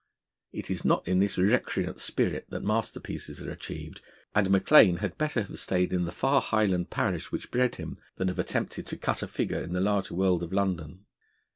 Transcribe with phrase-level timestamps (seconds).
[0.51, 4.01] It is not in this recreant spirit that masterpieces are achieved,
[4.33, 8.27] and Maclaine had better have stayed in the far Highland parish, which bred him, than
[8.27, 11.05] have attempted to cut a figure in the larger world of London.